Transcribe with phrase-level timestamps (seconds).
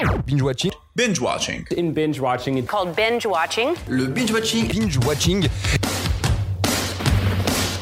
[0.00, 0.72] Binge watching.
[0.96, 1.66] Binge watching.
[1.76, 3.74] In binge watching, it's called binge watching.
[3.86, 4.66] Le binge watching.
[4.66, 5.46] Binge watching.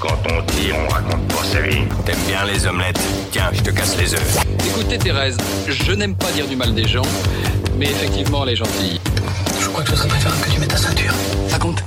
[0.01, 1.85] Quand on tire, on raconte pas sa vie.
[2.05, 3.01] T'aimes bien les omelettes
[3.31, 4.39] Tiens, je te casse les œufs.
[4.67, 5.37] Écoutez Thérèse,
[5.69, 7.07] je n'aime pas dire du mal des gens,
[7.77, 9.01] mais effectivement elle est gentille.
[9.61, 11.15] Je crois que ce serait préférable que tu mettes ta ceinture.
[11.47, 11.85] Ça compte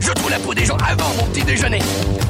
[0.00, 1.78] Je trouve la peau des gens avant mon petit déjeuner.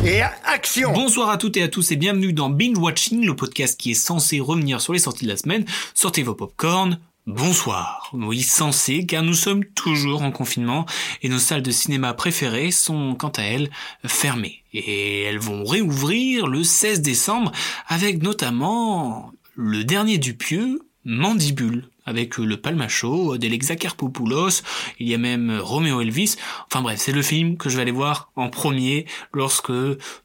[0.05, 3.81] Et action Bonsoir à toutes et à tous et bienvenue dans Binge Watching, le podcast
[3.81, 5.65] qui est censé revenir sur les sorties de la semaine.
[5.95, 6.99] Sortez vos popcorn.
[7.29, 8.11] Bonsoir.
[8.13, 10.87] Oui, censé, car nous sommes toujours en confinement
[11.23, 13.71] et nos salles de cinéma préférées sont, quant à elles,
[14.05, 14.65] fermées.
[14.73, 17.53] Et elles vont réouvrir le 16 décembre
[17.87, 24.63] avec notamment le dernier du pieux, Mandibule avec le Palmacho, d'Alexa Karpopoulos,
[24.99, 26.37] il y a même Romeo Elvis.
[26.67, 29.73] Enfin bref, c'est le film que je vais aller voir en premier lorsque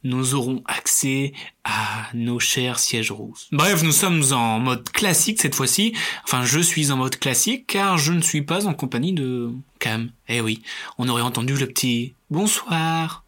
[0.04, 3.48] nous aurons accès à nos chers sièges roses.
[3.52, 5.93] Bref, nous sommes en mode classique cette fois-ci.
[6.24, 10.10] Enfin, je suis en mode classique car je ne suis pas en compagnie de Cam.
[10.27, 10.62] Eh oui,
[10.98, 13.26] on aurait entendu le petit bonsoir.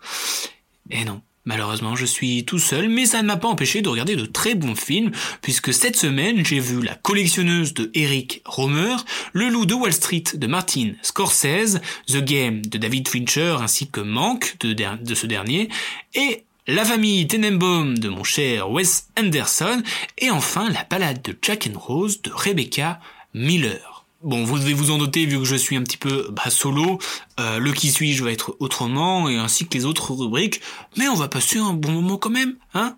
[0.89, 1.21] Eh non.
[1.45, 4.55] Malheureusement, je suis tout seul, mais ça ne m'a pas empêché de regarder de très
[4.55, 8.97] bons films, puisque cette semaine, j'ai vu La collectionneuse de Eric Romer,
[9.33, 14.01] Le loup de Wall Street de Martin Scorsese, The Game de David Fincher ainsi que
[14.01, 15.69] Manque de, ce dernier,
[16.13, 19.81] et La famille Tenenbaum de mon cher Wes Anderson,
[20.17, 22.99] et enfin La balade de Jack and Rose de Rebecca
[23.33, 23.88] Miller.
[24.21, 26.99] Bon, vous devez vous en doter vu que je suis un petit peu bah, solo.
[27.39, 30.59] Euh, le qui suis-je va être autrement et ainsi que les autres rubriques.
[30.97, 32.97] Mais on va passer un bon moment quand même, hein?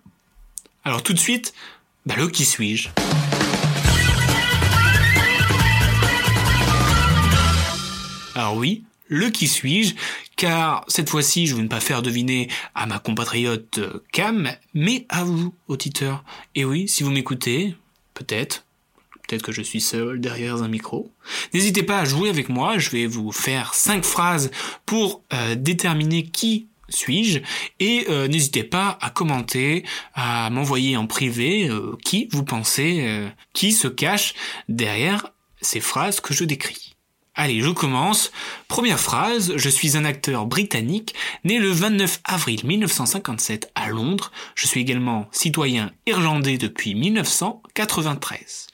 [0.82, 1.54] Alors tout de suite,
[2.06, 2.88] bah le qui suis-je?
[8.34, 9.94] Alors oui, le qui suis-je,
[10.34, 15.06] car cette fois-ci je vais ne pas faire deviner à ma compatriote euh, Cam, mais
[15.08, 16.24] à vous, auditeurs.
[16.56, 17.76] Et oui, si vous m'écoutez,
[18.12, 18.64] peut-être,
[19.26, 21.10] peut-être que je suis seul derrière un micro.
[21.54, 24.50] N'hésitez pas à jouer avec moi, je vais vous faire cinq phrases
[24.86, 27.40] pour euh, déterminer qui suis-je
[27.80, 33.72] et euh, n'hésitez pas à commenter, à m'envoyer en privé euh, qui vous pensez qui
[33.72, 34.34] se cache
[34.68, 35.28] derrière
[35.60, 36.91] ces phrases que je décris.
[37.34, 38.30] Allez, je commence.
[38.68, 44.30] Première phrase, je suis un acteur britannique né le 29 avril 1957 à Londres.
[44.54, 48.66] Je suis également citoyen irlandais depuis 1993.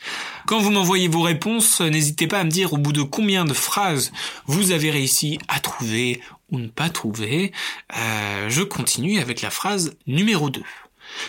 [0.46, 3.52] Quand vous m'envoyez vos réponses, n'hésitez pas à me dire au bout de combien de
[3.52, 4.10] phrases
[4.46, 6.20] vous avez réussi à trouver
[6.50, 7.52] ou ne pas trouver.
[7.96, 10.62] Euh, je continue avec la phrase numéro 2.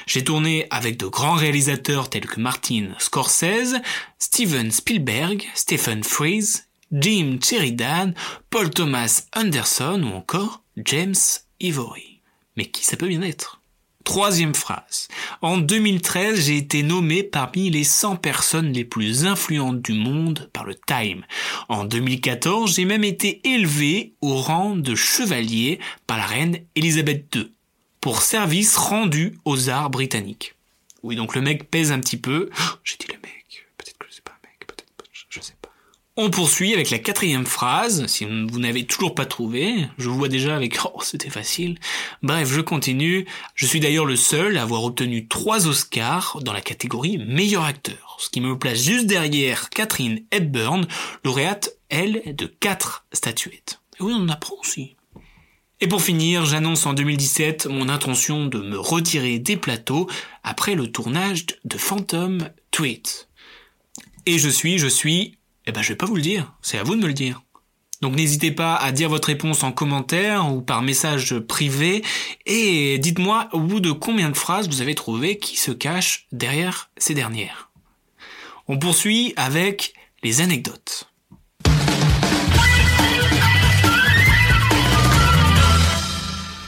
[0.07, 3.75] J'ai tourné avec de grands réalisateurs tels que Martin Scorsese,
[4.17, 8.13] Steven Spielberg, Stephen Frears, Jim Sheridan,
[8.49, 11.15] Paul Thomas Anderson ou encore James
[11.59, 12.21] Ivory.
[12.55, 13.61] Mais qui ça peut bien être?
[14.03, 15.07] Troisième phrase.
[15.41, 20.65] En 2013, j'ai été nommé parmi les 100 personnes les plus influentes du monde par
[20.65, 21.25] le Time.
[21.67, 27.51] En 2014, j'ai même été élevé au rang de chevalier par la reine Elisabeth II
[28.01, 30.55] pour service rendu aux arts britanniques.
[31.03, 32.49] Oui, donc le mec pèse un petit peu.
[32.51, 33.67] Oh, j'ai dit le mec.
[33.77, 35.69] Peut-être que c'est pas un mec, peut-être pas, je sais pas.
[36.21, 40.27] On poursuit avec la quatrième phrase, si vous n'avez toujours pas trouvé, je vous vois
[40.27, 41.79] déjà avec «Oh, c'était facile».
[42.23, 43.25] Bref, je continue.
[43.55, 48.17] Je suis d'ailleurs le seul à avoir obtenu trois Oscars dans la catégorie meilleur acteur,
[48.19, 50.87] ce qui me place juste derrière Catherine Hepburn,
[51.23, 53.79] lauréate, elle, de quatre statuettes.
[53.97, 54.97] Et oui, on en apprend aussi.
[55.79, 60.09] Et pour finir, j'annonce en 2017 mon intention de me retirer des plateaux
[60.43, 63.29] après le tournage de Phantom Tweet.
[64.25, 65.38] Et je suis, je suis
[65.69, 67.41] eh ben je vais pas vous le dire, c'est à vous de me le dire.
[68.01, 72.03] Donc n'hésitez pas à dire votre réponse en commentaire ou par message privé
[72.45, 76.89] et dites-moi au bout de combien de phrases vous avez trouvé qui se cache derrière
[76.97, 77.69] ces dernières?
[78.67, 79.93] On poursuit avec
[80.23, 81.11] les anecdotes.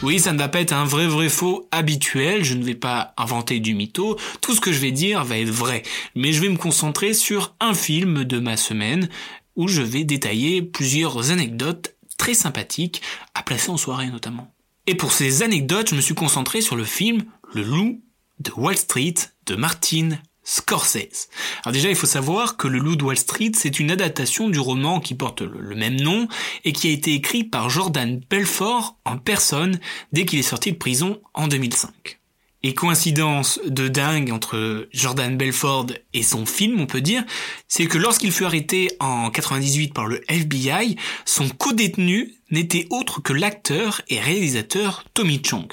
[0.04, 3.14] Oui, ça ne va pas être un vrai vrai faux habituel, je ne vais pas
[3.18, 5.84] inventer du mytho, tout ce que je vais dire va être vrai,
[6.16, 9.09] mais je vais me concentrer sur un film de ma semaine
[9.56, 13.03] où je vais détailler plusieurs anecdotes très sympathiques
[13.36, 14.52] à placer en soirée notamment.
[14.88, 17.24] Et pour ces anecdotes, je me suis concentré sur le film
[17.54, 18.02] Le loup
[18.40, 19.14] de Wall Street
[19.46, 21.29] de Martin Scorsese.
[21.64, 24.59] Alors déjà, il faut savoir que Le Loup de Wall Street, c'est une adaptation du
[24.59, 26.28] roman qui porte le, même nom
[26.64, 29.79] et qui a été écrit par Jordan Belfort en personne
[30.11, 32.20] dès qu'il est sorti de prison en 2005.
[32.64, 37.23] Et coïncidence de dingue entre Jordan Belfort et son film, on peut dire,
[37.67, 40.96] c'est que lorsqu'il fut arrêté en 98 par le FBI,
[41.26, 45.67] son co-détenu n'était autre que l'acteur et réalisateur Tommy Chong.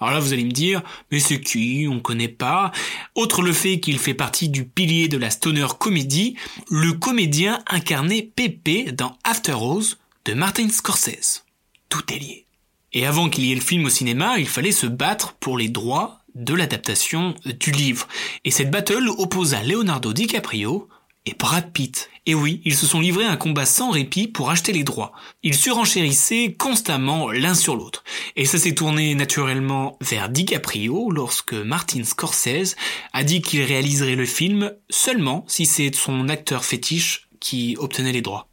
[0.00, 1.86] Alors là, vous allez me dire, mais c'est qui?
[1.90, 2.70] On connaît pas.
[3.14, 6.36] Autre le fait qu'il fait partie du pilier de la stoner comedy,
[6.70, 11.44] le comédien incarné Pépé dans After Rose de Martin Scorsese.
[11.88, 12.46] Tout est lié.
[12.92, 15.68] Et avant qu'il y ait le film au cinéma, il fallait se battre pour les
[15.68, 18.06] droits de l'adaptation du livre.
[18.44, 20.88] Et cette battle opposa Leonardo DiCaprio
[21.26, 22.10] et Brad Pitt.
[22.26, 25.12] Et oui, ils se sont livrés un combat sans répit pour acheter les droits.
[25.42, 28.04] Ils surenchérissaient constamment l'un sur l'autre.
[28.36, 32.76] Et ça s'est tourné naturellement vers DiCaprio lorsque Martin Scorsese
[33.12, 38.22] a dit qu'il réaliserait le film seulement si c'est son acteur fétiche qui obtenait les
[38.22, 38.48] droits.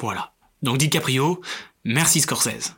[0.00, 0.34] Voilà.
[0.62, 1.40] Donc DiCaprio,
[1.84, 2.74] merci Scorsese.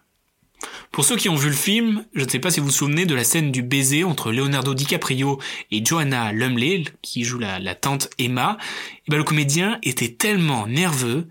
[0.93, 3.07] Pour ceux qui ont vu le film, je ne sais pas si vous vous souvenez
[3.07, 5.39] de la scène du baiser entre Leonardo DiCaprio
[5.71, 8.57] et Joanna Lumley, qui joue la, tante Emma.
[9.07, 11.29] Et ben, le comédien était tellement nerveux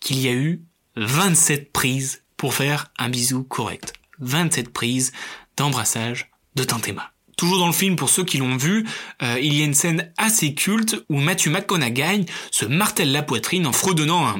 [0.00, 0.62] qu'il y a eu
[0.96, 3.92] 27 prises pour faire un bisou correct.
[4.20, 5.12] 27 prises
[5.56, 7.10] d'embrassage de tante Emma.
[7.36, 8.86] Toujours dans le film, pour ceux qui l'ont vu,
[9.22, 13.66] euh, il y a une scène assez culte où Matthew McConaughey se martèle la poitrine
[13.66, 14.36] en fredonnant un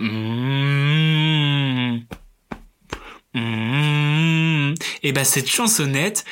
[3.34, 3.83] Mmh.
[5.04, 6.24] Et ben cette chansonnette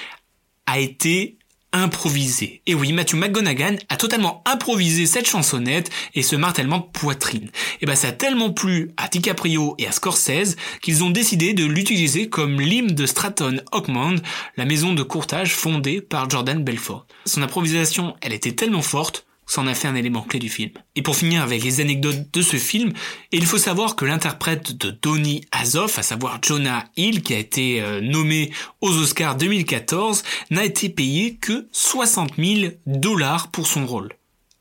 [0.66, 1.36] a été
[1.72, 2.60] improvisée.
[2.66, 7.50] Et oui, Matthew McGonagall a totalement improvisé cette chansonnette et ce martèlement de poitrine.
[7.80, 11.64] Et ben ça a tellement plu à DiCaprio et à Scorsese qu'ils ont décidé de
[11.64, 14.16] l'utiliser comme l'hymne de Stratton Oakmont,
[14.56, 17.06] la maison de courtage fondée par Jordan Belfort.
[17.24, 20.70] Son improvisation, elle était tellement forte ça en a fait un élément clé du film.
[20.96, 22.92] Et pour finir avec les anecdotes de ce film,
[23.32, 27.82] il faut savoir que l'interprète de Donny Azoff, à savoir Jonah Hill, qui a été
[27.82, 34.12] euh, nommé aux Oscars 2014, n'a été payé que 60 000 dollars pour son rôle.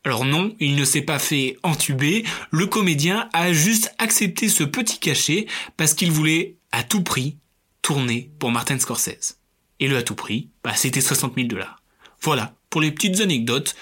[0.04, 4.98] Alors non, il ne s'est pas fait entuber, le comédien a juste accepté ce petit
[4.98, 5.46] cachet
[5.78, 7.38] parce qu'il voulait à tout prix
[7.84, 9.38] tourner pour Martin Scorsese.
[9.80, 11.82] Et le à tout prix, bah, c'était 60 000 dollars.
[12.22, 13.76] Voilà, pour les petites anecdotes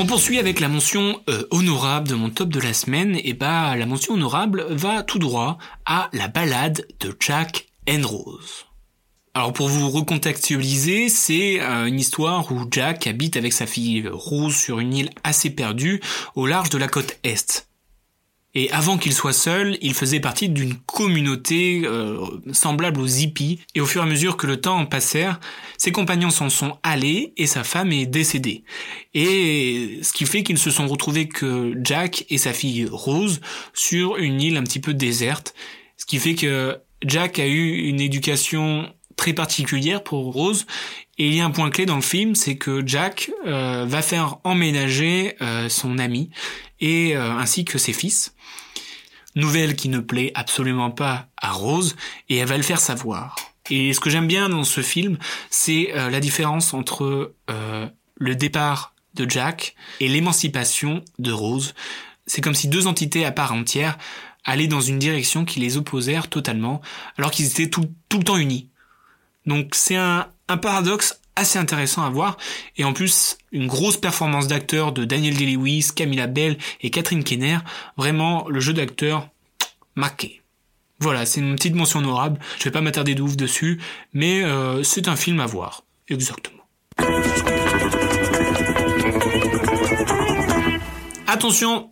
[0.00, 3.76] On poursuit avec la mention euh, honorable de mon top de la semaine, et bah
[3.76, 8.66] la mention honorable va tout droit à la balade de Jack and Rose.
[9.34, 14.56] Alors pour vous recontextualiser, c'est euh, une histoire où Jack habite avec sa fille Rose
[14.56, 16.00] sur une île assez perdue
[16.34, 17.68] au large de la côte Est.
[18.58, 23.60] Et avant qu'il soit seul, il faisait partie d'une communauté euh, semblable aux hippies.
[23.74, 25.28] Et au fur et à mesure que le temps en passait,
[25.76, 28.64] ses compagnons s'en sont allés et sa femme est décédée.
[29.12, 33.42] Et ce qui fait qu'ils se sont retrouvés que Jack et sa fille Rose
[33.74, 35.54] sur une île un petit peu déserte.
[35.98, 40.66] Ce qui fait que Jack a eu une éducation très particulière pour Rose.
[41.18, 44.00] Et il y a un point clé dans le film, c'est que Jack euh, va
[44.00, 46.30] faire emménager euh, son ami
[46.80, 48.34] et ainsi que ses fils
[49.36, 51.94] nouvelle qui ne plaît absolument pas à Rose,
[52.28, 53.36] et elle va le faire savoir.
[53.70, 55.18] Et ce que j'aime bien dans ce film,
[55.50, 57.86] c'est euh, la différence entre euh,
[58.16, 61.74] le départ de Jack et l'émancipation de Rose.
[62.26, 63.98] C'est comme si deux entités à part entière
[64.44, 66.80] allaient dans une direction qui les opposèrent totalement,
[67.18, 68.68] alors qu'ils étaient tout, tout, le temps unis.
[69.44, 72.36] Donc c'est un, un paradoxe assez intéressant à voir.
[72.76, 77.58] Et en plus, une grosse performance d'acteurs de Daniel Day-Lewis, Camilla Bell et Catherine Kenner.
[77.96, 79.28] Vraiment, le jeu d'acteur
[79.94, 80.42] marqué.
[80.98, 82.40] Voilà, c'est une petite mention honorable.
[82.58, 83.80] Je vais pas m'attarder de ouf dessus,
[84.14, 85.84] mais euh, c'est un film à voir.
[86.08, 86.62] Exactement.
[91.26, 91.90] Attention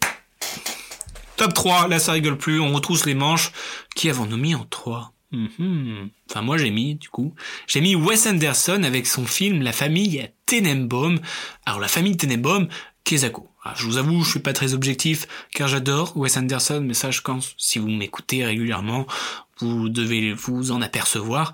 [1.37, 3.53] Top 3, là ça rigole plus, on retrousse les manches.
[3.95, 6.11] Qui avons-nous mis en 3 Mhm.
[6.31, 7.35] Enfin, moi j'ai mis, du coup,
[7.67, 11.19] j'ai mis Wes Anderson avec son film La famille Tenenbaum.
[11.67, 12.69] Alors, la famille Tenenbaum,
[13.05, 13.49] Kezako.
[13.65, 17.11] Ah, je vous avoue, je suis pas très objectif, car j'adore Wes Anderson, mais ça,
[17.11, 17.21] je
[17.57, 19.07] si vous m'écoutez régulièrement,
[19.59, 21.53] vous devez vous en apercevoir.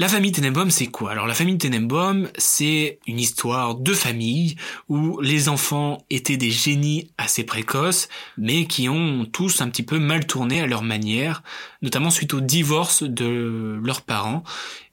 [0.00, 1.10] La famille Tenenbaum, c'est quoi?
[1.10, 4.56] Alors la famille Tenenbaum, c'est une histoire de famille
[4.88, 9.98] où les enfants étaient des génies assez précoces, mais qui ont tous un petit peu
[9.98, 11.42] mal tourné à leur manière,
[11.82, 14.42] notamment suite au divorce de leurs parents.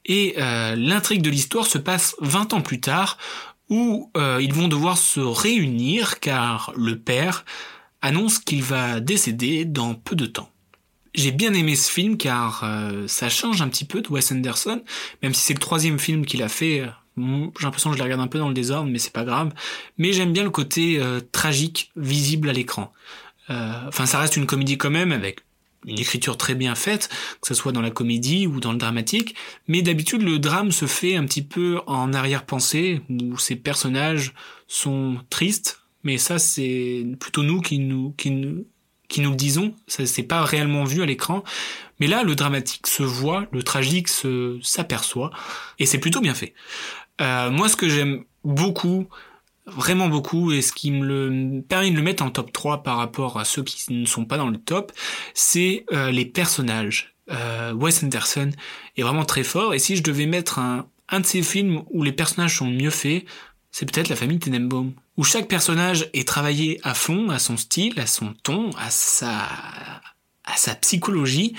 [0.04, 3.16] Et euh, l'intrigue de l'histoire se passe 20 ans plus tard,
[3.70, 7.46] où euh, ils vont devoir se réunir car le père
[8.02, 10.50] annonce qu'il va décéder dans peu de temps.
[11.14, 14.82] J'ai bien aimé ce film car euh, ça change un petit peu de Wes Anderson,
[15.22, 16.80] même si c'est le troisième film qu'il a fait.
[16.80, 16.86] Euh,
[17.58, 19.52] j'ai l'impression que je les regarde un peu dans le désordre, mais c'est pas grave.
[19.96, 22.92] Mais j'aime bien le côté euh, tragique visible à l'écran.
[23.50, 25.40] Enfin, ça reste une comédie quand même avec
[25.86, 27.08] une écriture très bien faite,
[27.40, 29.34] que ce soit dans la comédie ou dans le dramatique,
[29.68, 34.34] mais d'habitude le drame se fait un petit peu en arrière-pensée, où ces personnages
[34.66, 38.66] sont tristes, mais ça c'est plutôt nous qui nous, qui nous,
[39.08, 41.42] qui nous le disons, ça c'est pas réellement vu à l'écran,
[41.98, 45.30] mais là le dramatique se voit, le tragique se s'aperçoit,
[45.78, 46.54] et c'est plutôt bien fait.
[47.20, 49.08] Euh, moi ce que j'aime beaucoup,
[49.66, 52.96] vraiment beaucoup, et ce qui me le permet de le mettre en top 3 par
[52.96, 54.92] rapport à ceux qui ne sont pas dans le top,
[55.34, 57.14] c'est euh, les personnages.
[57.30, 58.50] Euh, Wes Anderson
[58.96, 62.02] est vraiment très fort, et si je devais mettre un, un de ces films où
[62.02, 63.24] les personnages sont mieux faits,
[63.78, 68.00] c'est peut-être la famille Tenenbaum, où chaque personnage est travaillé à fond, à son style,
[68.00, 69.30] à son ton, à sa,
[70.44, 71.54] à sa psychologie.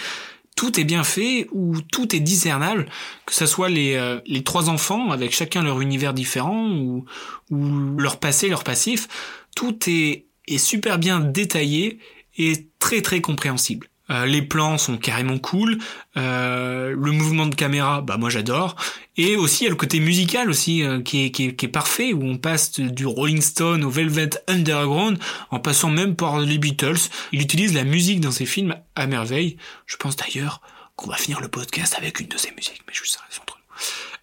[0.57, 2.87] Tout est bien fait, ou tout est discernable,
[3.25, 7.05] que ce soit les, euh, les trois enfants avec chacun leur univers différent, ou,
[7.51, 9.07] ou leur passé, leur passif.
[9.55, 11.99] Tout est, est super bien détaillé
[12.37, 13.88] et très très compréhensible.
[14.11, 15.79] Euh, les plans sont carrément cool.
[16.17, 18.75] Euh, le mouvement de caméra, bah moi j'adore.
[19.17, 21.65] Et aussi il y a le côté musical aussi euh, qui, est, qui, est, qui,
[21.65, 25.19] est, parfait où on passe du Rolling Stone au Velvet Underground
[25.51, 27.09] en passant même par les Beatles.
[27.31, 29.57] Il utilise la musique dans ses films à merveille.
[29.85, 30.61] Je pense d'ailleurs
[30.95, 33.59] qu'on va finir le podcast avec une de ses musiques, mais je ça reste entre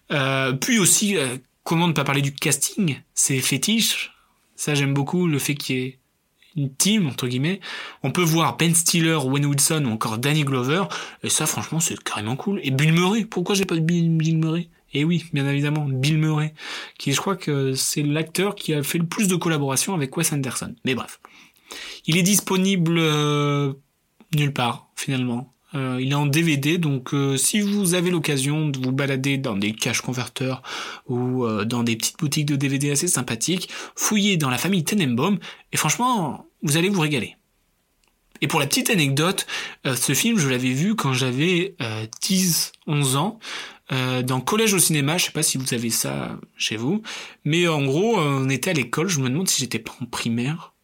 [0.09, 0.57] nous.
[0.57, 1.17] puis aussi
[1.63, 4.11] comment ne pas parler du casting, c'est fétiche.
[4.55, 5.99] Ça j'aime beaucoup le fait qu'il y ait
[6.77, 7.59] team entre guillemets.
[8.03, 10.83] On peut voir Ben Stiller, Wayne Wilson ou encore Danny Glover.
[11.23, 12.59] Et ça, franchement, c'est carrément cool.
[12.63, 13.25] Et Bill Murray.
[13.25, 14.69] Pourquoi j'ai pas de Bill, Murray?
[14.93, 16.53] Et oui, bien évidemment, Bill Murray,
[16.97, 20.31] qui je crois que c'est l'acteur qui a fait le plus de collaborations avec Wes
[20.31, 20.73] Anderson.
[20.85, 21.19] Mais bref,
[22.05, 23.73] il est disponible euh,
[24.33, 25.53] nulle part finalement.
[25.75, 29.55] Euh, il est en DVD, donc euh, si vous avez l'occasion de vous balader dans
[29.55, 30.61] des caches converteurs
[31.07, 35.39] ou euh, dans des petites boutiques de DVD assez sympathiques, fouillez dans la famille Tenenbaum
[35.73, 37.35] et franchement, vous allez vous régaler.
[38.41, 39.47] Et pour la petite anecdote,
[39.83, 41.75] ce film, je l'avais vu quand j'avais
[42.21, 43.39] 10-11 ans,
[43.89, 47.01] dans collège au cinéma, je sais pas si vous avez ça chez vous,
[47.45, 50.75] mais en gros, on était à l'école, je me demande si j'étais pas en primaire,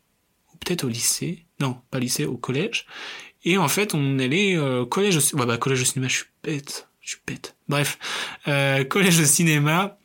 [0.52, 2.88] ou peut-être au lycée, non, pas lycée, au collège,
[3.46, 5.38] et en fait, on allait euh, collège, au...
[5.38, 7.56] ouais, bah, collège au cinéma, je suis bête, je suis bête.
[7.68, 8.00] Bref,
[8.48, 9.98] euh, collège au cinéma.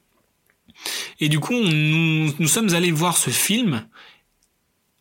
[1.21, 3.87] Et du coup, nous, nous sommes allés voir ce film.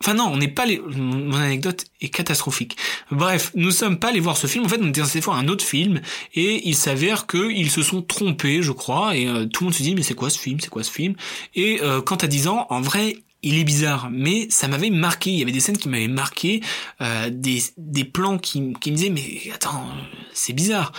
[0.01, 0.79] Enfin non, on n'est pas les...
[0.79, 2.77] Mon anecdote est catastrophique.
[3.11, 4.65] Bref, nous sommes pas allés voir ce film.
[4.65, 6.01] En fait, on était censé voir un autre film
[6.35, 9.17] et il s'avère qu'ils se sont trompés, je crois.
[9.17, 10.59] Et euh, tout le monde se dit mais c'est quoi ce film?
[10.59, 11.15] C'est quoi ce film?
[11.55, 15.31] Et euh, quand t'as 10 ans, en vrai, il est bizarre, mais ça m'avait marqué.
[15.31, 16.61] Il y avait des scènes qui m'avaient marqué,
[17.01, 19.87] euh, des, des plans qui, qui me disaient mais attends,
[20.33, 20.91] c'est bizarre.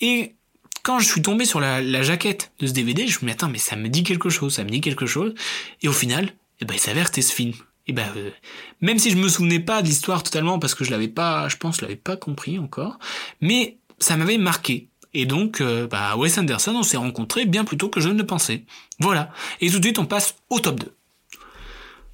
[0.00, 0.34] Et
[0.82, 3.48] quand je suis tombé sur la, la, jaquette de ce DVD, je me dit attends
[3.48, 5.34] mais ça me dit quelque chose, ça me dit quelque chose.
[5.82, 7.52] Et au final, eh ben il s'avère que c'était ce film.
[7.86, 8.30] Et ben euh,
[8.80, 11.56] même si je me souvenais pas de l'histoire totalement parce que je l'avais pas, je
[11.56, 12.98] pense, je l'avais pas compris encore,
[13.40, 14.88] mais ça m'avait marqué.
[15.14, 18.18] Et donc, euh, bah, Wes Anderson, on s'est rencontrés bien plus tôt que je ne
[18.18, 18.64] le pensais.
[18.98, 19.32] Voilà.
[19.60, 20.94] Et tout de suite, on passe au top 2.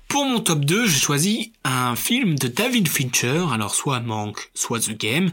[0.06, 4.78] Pour mon top 2, j'ai choisi un film de David Fincher, alors soit Manque, soit
[4.78, 5.30] The Game,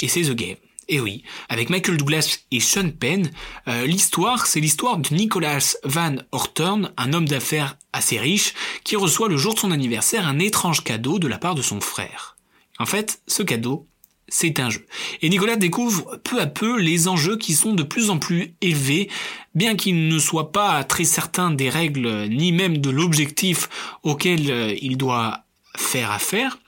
[0.00, 0.56] et c'est The Game.
[0.88, 3.30] Et oui, avec Michael Douglas et Sean Penn,
[3.66, 9.28] euh, l'histoire, c'est l'histoire de Nicholas Van Horton, un homme d'affaires assez riche, qui reçoit
[9.28, 12.36] le jour de son anniversaire un étrange cadeau de la part de son frère.
[12.78, 13.88] En fait, ce cadeau,
[14.28, 14.86] c'est un jeu.
[15.22, 19.08] Et Nicolas découvre peu à peu les enjeux qui sont de plus en plus élevés,
[19.54, 23.68] bien qu'il ne soit pas très certain des règles ni même de l'objectif
[24.04, 25.44] auquel euh, il doit
[25.76, 26.58] faire affaire,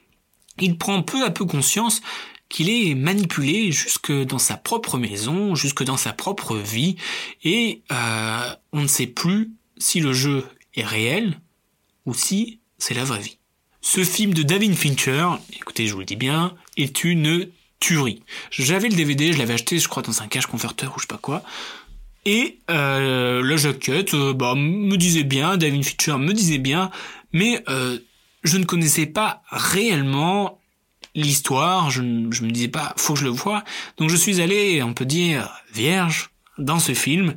[0.60, 2.00] il prend peu à peu conscience
[2.48, 6.96] qu'il est manipulé jusque dans sa propre maison, jusque dans sa propre vie,
[7.44, 11.40] et euh, on ne sait plus si le jeu est réel
[12.06, 13.38] ou si c'est la vraie vie.
[13.80, 17.48] Ce film de David Fincher, écoutez, je vous le dis bien, est une
[17.80, 18.22] tuerie.
[18.50, 21.08] J'avais le DVD, je l'avais acheté, je crois, dans un cache converteur ou je sais
[21.08, 21.42] pas quoi.
[22.24, 26.90] Et euh, le jacket, euh, bah, me disait bien, David Fincher me disait bien,
[27.32, 27.98] mais euh,
[28.42, 30.57] je ne connaissais pas réellement
[31.14, 31.90] l'histoire.
[31.90, 33.64] Je, je me disais pas, faut que je le voie.
[33.96, 37.34] Donc je suis allé, on peut dire, vierge dans ce film.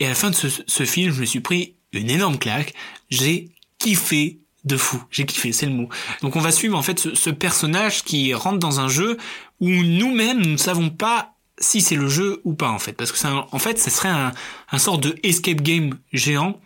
[0.00, 2.74] Et à la fin de ce, ce film, je me suis pris une énorme claque.
[3.10, 5.02] J'ai kiffé de fou.
[5.10, 5.88] J'ai kiffé, c'est le mot.
[6.22, 9.16] Donc on va suivre en fait ce, personnage qui rentre dans un jeu
[9.60, 13.10] où nous-mêmes nous ne savons pas si c'est le jeu ou pas en fait, parce
[13.10, 14.32] que c'est en fait ce serait un,
[14.70, 16.60] un sort de escape game géant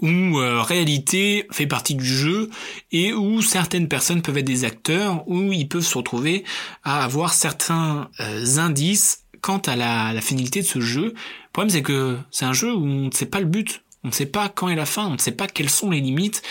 [0.00, 2.50] où euh, réalité fait partie du jeu
[2.90, 6.44] et où certaines personnes peuvent être des acteurs, où ils peuvent se retrouver
[6.82, 11.14] à avoir certains euh, indices quant à la, la finalité de ce jeu.
[11.14, 14.08] Le problème c'est que c'est un jeu où on ne sait pas le but, on
[14.08, 16.42] ne sait pas quand est la fin, on ne sait pas quelles sont les limites.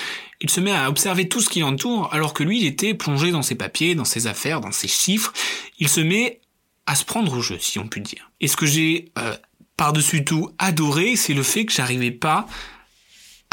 [0.41, 3.31] Il se met à observer tout ce qui l'entoure, alors que lui, il était plongé
[3.31, 5.31] dans ses papiers, dans ses affaires, dans ses chiffres.
[5.79, 6.41] Il se met
[6.87, 8.31] à se prendre au jeu, si on peut dire.
[8.41, 9.35] Et ce que j'ai euh,
[9.77, 12.47] par-dessus tout adoré, c'est le fait que j'arrivais pas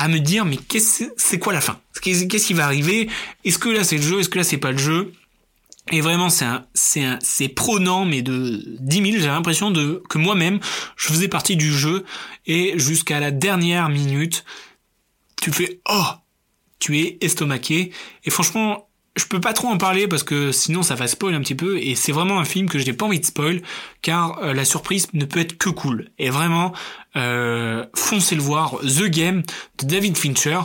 [0.01, 1.79] à me dire, mais qu'est-ce c'est quoi la fin?
[2.01, 3.11] Qu'est-ce qui va arriver?
[3.45, 4.21] Est-ce que là c'est le jeu?
[4.21, 5.13] Est-ce que là c'est pas le jeu?
[5.93, 10.03] Et vraiment, c'est un, c'est un, c'est prenant, mais de 10 000, j'ai l'impression de,
[10.09, 10.61] que moi-même,
[10.97, 12.05] je faisais partie du jeu,
[12.47, 14.45] et jusqu'à la dernière minute,
[15.43, 16.05] tu fais, oh,
[16.79, 17.93] tu es estomaqué,
[18.25, 21.41] et franchement, je peux pas trop en parler parce que sinon ça va spoil un
[21.41, 23.61] petit peu et c'est vraiment un film que je n'ai pas envie de spoil
[24.03, 26.11] car euh, la surprise ne peut être que cool.
[26.19, 26.73] Et vraiment
[27.17, 29.43] euh, foncez le voir The Game
[29.79, 30.61] de David Fincher.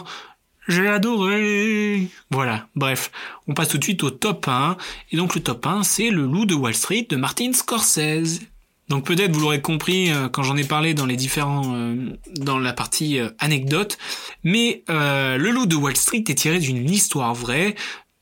[0.67, 2.07] J'ai adoré.
[2.31, 3.11] Voilà bref
[3.47, 4.77] on passe tout de suite au top 1
[5.11, 8.41] et donc le top 1 c'est Le Loup de Wall Street de Martin Scorsese.
[8.87, 11.95] Donc peut-être vous l'aurez compris euh, quand j'en ai parlé dans les différents euh,
[12.35, 13.97] dans la partie euh, anecdote,
[14.43, 17.75] mais le loup de Wall Street est tiré d'une histoire vraie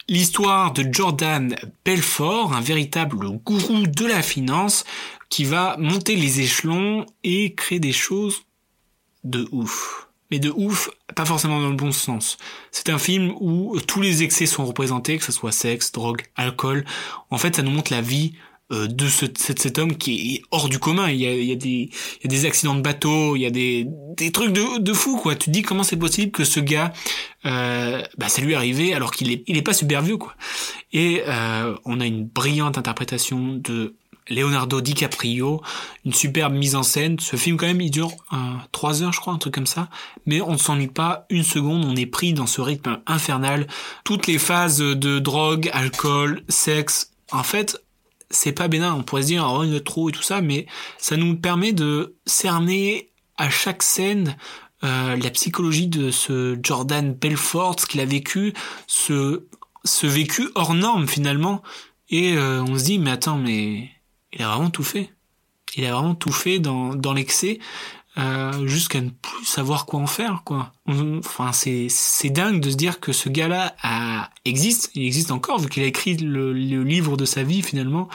[0.10, 1.56] L'histoire de Jordan
[1.86, 4.84] Belfort, un véritable gourou de la finance,
[5.30, 8.44] qui va monter les échelons et créer des choses
[9.24, 10.10] de ouf.
[10.30, 12.38] Mais de ouf, pas forcément dans le bon sens.
[12.72, 16.86] C'est un film où tous les excès sont représentés, que ce soit sexe, drogue, alcool.
[17.30, 18.34] En fait, ça nous montre la vie
[18.74, 21.10] de ce, cet, homme qui est hors du commun.
[21.10, 23.42] Il y a, il y a, des, il y a des accidents de bateau, il
[23.42, 23.88] y a des,
[24.18, 25.36] des trucs de, de fou, quoi.
[25.36, 26.94] Tu te dis comment c'est possible que ce gars,
[27.46, 30.36] euh, bah, ça lui arrivé alors qu'il est, il est pas super vieux, quoi.
[30.92, 33.96] Et euh, on a une brillante interprétation de
[34.30, 35.62] Leonardo DiCaprio,
[36.06, 37.20] une superbe mise en scène.
[37.20, 38.38] Ce film quand même, il dure euh,
[38.72, 39.90] 3 heures, je crois, un truc comme ça.
[40.26, 43.68] Mais on ne s'ennuie pas une seconde, on est pris dans ce rythme infernal.
[44.04, 47.83] Toutes les phases de drogue, alcool, sexe, en fait,
[48.34, 48.94] c'est pas bénin.
[48.94, 50.66] On pourrait se dire, oh, il a trop et tout ça, mais
[50.98, 54.36] ça nous permet de cerner à chaque scène
[54.84, 58.54] euh, la psychologie de ce Jordan Belfort, ce qu'il a vécu,
[58.86, 59.46] ce,
[59.86, 61.64] ce vécu hors norme finalement.
[62.10, 63.90] Et euh, on se dit, mais attends, mais
[64.34, 65.10] il a vraiment tout fait.
[65.76, 67.60] Il a vraiment tout fait dans, dans l'excès.
[68.20, 70.72] Euh, jusqu'à ne plus savoir quoi en faire quoi.
[70.86, 75.58] Enfin c'est c'est dingue de se dire que ce gars-là a, existe, il existe encore
[75.58, 78.08] vu qu'il a écrit le, le, livre de sa vie finalement.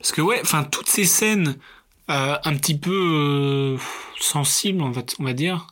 [0.00, 1.56] Parce que ouais, enfin toutes ces scènes
[2.10, 3.78] euh, un petit peu euh,
[4.18, 5.68] sensibles on va on va dire,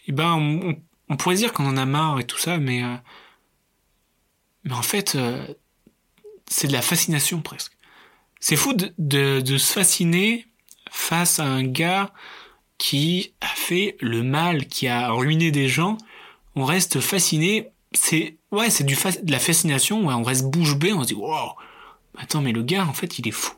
[0.00, 0.76] et eh ben on,
[1.08, 2.96] on, pourrait dire qu'on en a marre et tout ça, mais euh,
[4.64, 5.46] mais en fait euh,
[6.50, 7.76] c'est de la fascination presque.
[8.40, 10.48] C'est fou de, de, de se fasciner
[10.90, 12.12] face à un gars
[12.78, 15.96] qui a fait le mal, qui a ruiné des gens,
[16.56, 17.68] on reste fasciné.
[17.92, 20.06] C'est ouais, c'est du de la fascination.
[20.06, 20.92] Ouais, on reste bouche bée.
[20.92, 21.52] On se dit wow.
[22.16, 23.54] Attends, mais le gars, en fait, il est fou.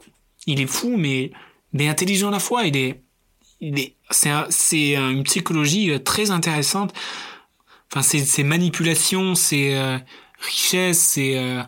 [0.47, 1.31] Il est fou, mais
[1.73, 2.65] mais intelligent à la fois.
[2.65, 3.03] Il est
[3.61, 6.93] il est c'est c'est une psychologie euh, très intéressante.
[7.91, 9.99] Enfin, c'est c'est manipulations, c'est euh,
[10.41, 11.63] richesse, c'est euh,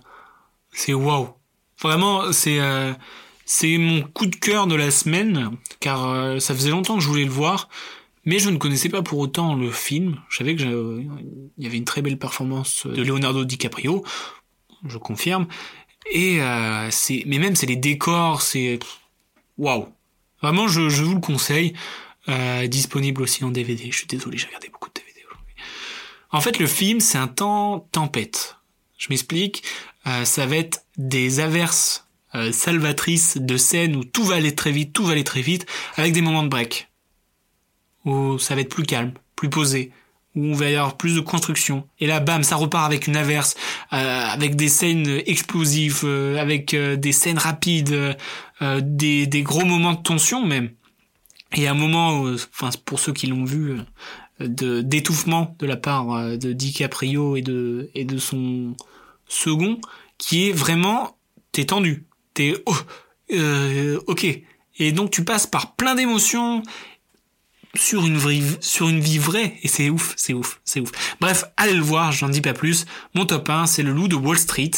[0.73, 1.35] c'est wow.
[1.81, 2.93] Vraiment, c'est euh,
[3.51, 7.09] c'est mon coup de cœur de la semaine, car euh, ça faisait longtemps que je
[7.09, 7.71] voulais le voir,
[8.27, 10.21] mais je ne connaissais pas pour autant le film.
[10.29, 11.09] Je savais qu'il
[11.57, 14.05] y avait une très belle performance de Leonardo DiCaprio,
[14.87, 15.47] je confirme.
[16.13, 18.81] Et euh, c'est, mais même c'est les décors, c'est
[19.57, 19.89] waouh.
[20.43, 21.73] Vraiment, je, je, vous le conseille.
[22.29, 23.91] Euh, disponible aussi en DVD.
[23.91, 25.55] Je suis désolé, j'ai regardé beaucoup de DVD aujourd'hui.
[26.31, 28.59] En fait, le film, c'est un temps tempête.
[28.99, 29.63] Je m'explique.
[30.07, 34.71] Euh, ça va être des averses euh, salvatrice de scènes où tout va aller très
[34.71, 35.64] vite, tout va aller très vite,
[35.97, 36.88] avec des moments de break.
[38.05, 39.93] Où ça va être plus calme, plus posé,
[40.35, 41.88] où on va y avoir plus de construction.
[42.01, 43.55] Et là, bam, ça repart avec une averse,
[43.95, 48.17] euh, avec des scènes explosives, euh, avec des scènes rapides,
[48.61, 50.71] des, des gros moments de tension même.
[51.55, 53.79] Et un moment, enfin pour ceux qui l'ont vu,
[54.38, 58.77] de d'étouffement de la part de DiCaprio et de et de son
[59.29, 59.81] second,
[60.19, 61.17] qui est vraiment
[61.53, 62.08] t'es tendu
[62.66, 62.77] oh,
[63.33, 64.27] euh, ok.
[64.79, 66.62] Et donc tu passes par plein d'émotions
[67.74, 70.90] sur une vie, sur une vie vraie et c'est ouf, c'est ouf, c'est ouf.
[71.20, 72.87] Bref, allez le voir, j'en dis pas plus.
[73.14, 74.70] Mon top 1, c'est Le Loup de Wall Street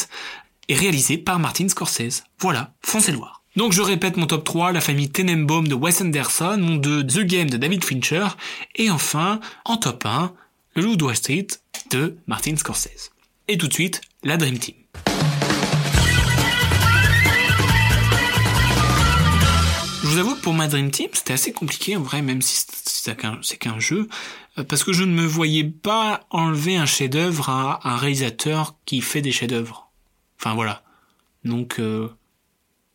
[0.67, 2.23] et réalisé par Martin Scorsese.
[2.39, 3.43] Voilà, foncez le voir.
[3.55, 7.19] Donc je répète mon top 3, La famille Tenenbaum de Wes Anderson, mon 2, The
[7.19, 8.27] Game de David Fincher,
[8.75, 10.33] et enfin, en top 1,
[10.75, 11.47] Le Loup de Wall Street
[11.89, 13.11] de Martin Scorsese.
[13.47, 14.75] Et tout de suite, la Dream Team.
[20.11, 23.57] Vous avoue que pour ma Dream Team, c'était assez compliqué en vrai, même si c'est
[23.57, 24.09] qu'un jeu,
[24.57, 28.99] euh, parce que je ne me voyais pas enlever un chef-d'œuvre à un réalisateur qui
[28.99, 29.89] fait des chefs-d'œuvre.
[30.37, 30.83] Enfin voilà.
[31.45, 32.09] Donc, euh,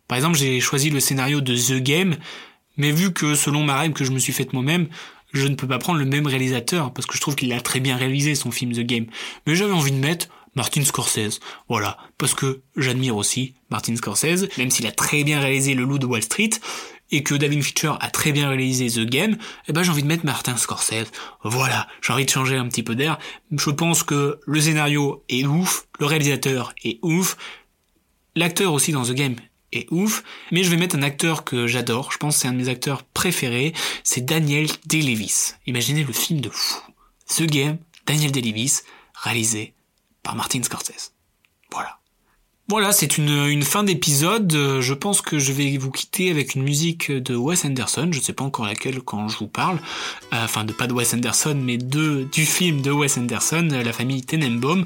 [0.08, 2.16] par exemple, j'ai choisi le scénario de The Game,
[2.76, 4.88] mais vu que selon ma règle que je me suis faite moi-même,
[5.32, 7.80] je ne peux pas prendre le même réalisateur parce que je trouve qu'il a très
[7.80, 9.06] bien réalisé son film The Game.
[9.46, 11.40] Mais j'avais envie de mettre Martin Scorsese.
[11.68, 15.98] Voilà, parce que j'admire aussi Martin Scorsese, même s'il a très bien réalisé Le Loup
[15.98, 16.50] de Wall Street,
[17.10, 19.36] et que David Fincher a très bien réalisé The Game,
[19.68, 21.10] eh ben j'ai envie de mettre Martin Scorsese.
[21.44, 23.18] Voilà, j'ai envie de changer un petit peu d'air.
[23.50, 27.36] Je pense que le scénario est ouf, le réalisateur est ouf,
[28.36, 29.36] L'acteur aussi dans The Game
[29.72, 32.52] est ouf, mais je vais mettre un acteur que j'adore, je pense que c'est un
[32.52, 33.72] de mes acteurs préférés,
[34.04, 35.54] c'est Daniel Day-Lewis.
[35.66, 36.82] Imaginez le film de fou.
[37.28, 38.82] The Game, Daniel Day-Lewis,
[39.14, 39.74] réalisé
[40.22, 41.12] par Martin Scorsese.
[41.72, 41.98] Voilà.
[42.68, 44.50] Voilà, c'est une, une fin d'épisode.
[44.52, 48.08] Je pense que je vais vous quitter avec une musique de Wes Anderson.
[48.10, 49.76] Je ne sais pas encore laquelle quand je vous parle.
[50.32, 53.92] Euh, enfin, de pas de Wes Anderson, mais de du film de Wes Anderson, La
[53.92, 54.84] famille Tenenbaum.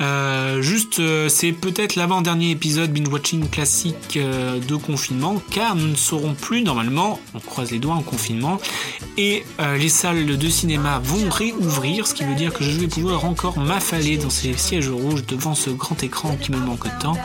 [0.00, 5.94] Euh, juste, euh, c'est peut-être l'avant-dernier épisode binge-watching classique euh, de confinement, car nous ne
[5.94, 8.58] serons plus normalement, on croise les doigts en confinement,
[9.16, 9.44] et
[9.78, 13.58] les salles de cinéma vont réouvrir, ce qui veut dire que je vais pouvoir encore
[13.58, 17.16] m'affaler dans ces sièges rouges devant ce grand écran qui me manque temps.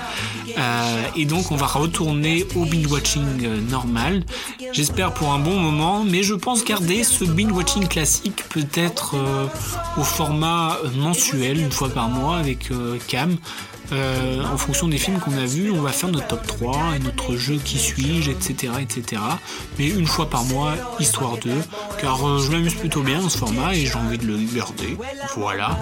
[1.16, 3.26] et donc on va retourner au binge-watching
[3.70, 4.24] normal,
[4.72, 9.16] j'espère pour un bon moment, mais je pense garder ce binge-watching classique peut-être
[9.98, 12.59] au format mensuel, une fois par mois, avec
[13.08, 13.38] Cam.
[13.92, 17.00] Euh, en fonction des films qu'on a vus, on va faire notre top 3 et
[17.00, 19.22] notre jeu qui suis-je, etc., etc.
[19.78, 21.52] Mais une fois par mois, histoire de,
[22.00, 24.98] car euh, je m'amuse plutôt bien dans ce format et j'ai envie de le garder.
[25.36, 25.80] Voilà.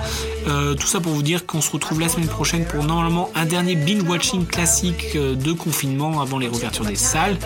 [0.48, 3.46] Euh, tout ça pour vous dire qu'on se retrouve la semaine prochaine pour normalement un
[3.46, 7.38] dernier binge-watching classique de confinement avant les réouvertures des salles.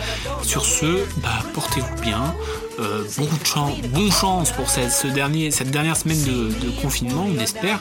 [0.44, 2.36] Sur ce, bah, portez-vous bien.
[2.80, 7.80] Euh, beaucoup de chance, bon chance pour cette dernière semaine de, confinement, on espère.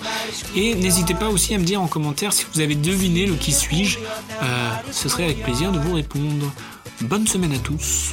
[0.57, 3.53] Et n'hésitez pas aussi à me dire en commentaire si vous avez deviné le qui
[3.53, 3.99] suis-je.
[4.43, 6.53] Euh, ce serait avec plaisir de vous répondre.
[7.03, 8.13] Bonne semaine à tous.